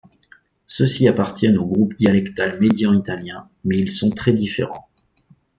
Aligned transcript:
Ceux-ci 0.65 1.07
appartiennent 1.07 1.59
au 1.59 1.65
groupe 1.67 1.93
dialectal 1.95 2.59
médian 2.59 2.91
italien, 2.95 3.47
mais 3.63 3.77
ils 3.77 3.91
sont 3.91 4.09
très 4.09 4.33
différents. 4.33 4.89